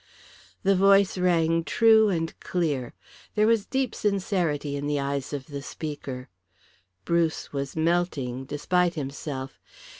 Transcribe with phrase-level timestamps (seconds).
[0.63, 2.95] The voice ran true and clear;
[3.35, 6.27] there was deep sincerity in the eyes of the speaker.
[7.05, 9.59] Bruce was melting, despite himself.